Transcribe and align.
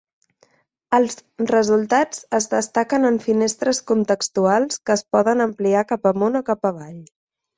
Els 0.97 1.17
resultats 1.51 2.23
es 2.37 2.47
destaquen 2.53 3.05
en 3.11 3.19
finestres 3.27 3.81
contextuals 3.93 4.81
que 4.89 4.95
es 4.97 5.05
poden 5.17 5.45
ampliar 5.49 5.87
cap 5.93 6.13
amunt 6.15 6.41
o 6.41 6.45
cap 6.51 6.67
avall. 6.71 6.99